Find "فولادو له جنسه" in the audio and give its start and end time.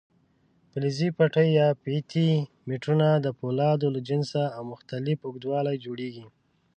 3.37-4.43